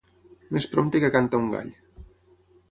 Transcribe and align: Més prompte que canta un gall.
Més 0.55 0.67
prompte 0.71 1.01
que 1.03 1.11
canta 1.17 1.43
un 1.43 1.53
gall. 1.53 1.71